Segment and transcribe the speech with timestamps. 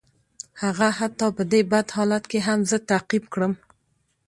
[0.61, 3.53] هغه حتی په دې بد حالت کې هم زه تعقیب کړم